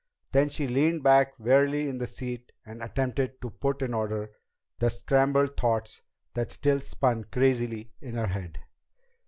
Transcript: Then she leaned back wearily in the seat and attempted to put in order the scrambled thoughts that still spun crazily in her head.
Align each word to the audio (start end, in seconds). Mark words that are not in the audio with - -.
Then 0.31 0.49
she 0.49 0.67
leaned 0.67 1.03
back 1.03 1.37
wearily 1.37 1.87
in 1.87 1.99
the 1.99 2.07
seat 2.07 2.51
and 2.65 2.81
attempted 2.81 3.39
to 3.39 3.51
put 3.51 3.83
in 3.83 3.93
order 3.93 4.31
the 4.79 4.89
scrambled 4.89 5.55
thoughts 5.55 6.01
that 6.33 6.49
still 6.51 6.79
spun 6.79 7.25
crazily 7.25 7.93
in 8.01 8.15
her 8.15 8.25
head. 8.25 8.61